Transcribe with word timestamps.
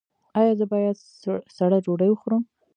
ایا 0.39 0.53
زه 0.59 0.65
باید 0.71 0.97
سړه 1.57 1.77
ډوډۍ 1.85 2.09
وخورم؟ 2.11 2.43